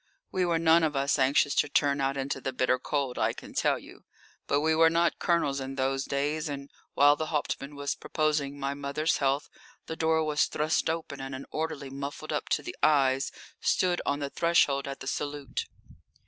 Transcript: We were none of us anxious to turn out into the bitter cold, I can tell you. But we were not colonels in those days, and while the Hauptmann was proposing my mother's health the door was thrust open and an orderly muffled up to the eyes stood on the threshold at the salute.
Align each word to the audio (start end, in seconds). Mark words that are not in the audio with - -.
We 0.31 0.47
were 0.47 0.57
none 0.57 0.81
of 0.81 0.95
us 0.95 1.19
anxious 1.19 1.53
to 1.53 1.69
turn 1.69 2.01
out 2.01 2.17
into 2.17 2.41
the 2.41 2.51
bitter 2.51 2.79
cold, 2.79 3.19
I 3.19 3.33
can 3.33 3.53
tell 3.53 3.77
you. 3.77 4.03
But 4.47 4.61
we 4.61 4.73
were 4.73 4.89
not 4.89 5.19
colonels 5.19 5.59
in 5.59 5.75
those 5.75 6.05
days, 6.05 6.49
and 6.49 6.71
while 6.95 7.15
the 7.15 7.27
Hauptmann 7.27 7.75
was 7.75 7.93
proposing 7.93 8.57
my 8.59 8.73
mother's 8.73 9.17
health 9.17 9.47
the 9.85 9.95
door 9.95 10.23
was 10.23 10.45
thrust 10.45 10.89
open 10.89 11.21
and 11.21 11.35
an 11.35 11.45
orderly 11.51 11.91
muffled 11.91 12.33
up 12.33 12.49
to 12.49 12.63
the 12.63 12.75
eyes 12.81 13.31
stood 13.59 14.01
on 14.03 14.17
the 14.21 14.31
threshold 14.31 14.87
at 14.87 15.01
the 15.01 15.07
salute. 15.07 15.67